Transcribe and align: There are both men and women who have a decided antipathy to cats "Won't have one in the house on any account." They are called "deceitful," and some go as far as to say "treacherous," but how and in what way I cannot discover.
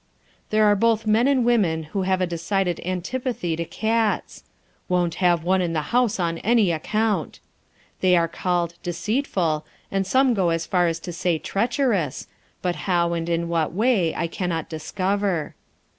There 0.49 0.65
are 0.65 0.75
both 0.75 1.05
men 1.05 1.27
and 1.27 1.45
women 1.45 1.83
who 1.93 2.01
have 2.09 2.21
a 2.21 2.25
decided 2.25 2.81
antipathy 2.83 3.55
to 3.55 3.65
cats 3.65 4.43
"Won't 4.89 5.13
have 5.21 5.43
one 5.43 5.61
in 5.61 5.73
the 5.73 5.93
house 5.93 6.19
on 6.19 6.39
any 6.39 6.71
account." 6.71 7.39
They 7.99 8.17
are 8.17 8.27
called 8.27 8.73
"deceitful," 8.81 9.63
and 9.91 10.07
some 10.07 10.33
go 10.33 10.49
as 10.49 10.65
far 10.65 10.87
as 10.87 10.99
to 11.01 11.13
say 11.13 11.37
"treacherous," 11.37 12.25
but 12.63 12.75
how 12.89 13.13
and 13.13 13.29
in 13.29 13.47
what 13.47 13.73
way 13.73 14.15
I 14.15 14.25
cannot 14.25 14.69
discover. 14.69 15.53